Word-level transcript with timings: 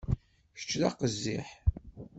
Kečč 0.57 0.71
d 0.79 0.81
aqziḥ. 0.89 1.47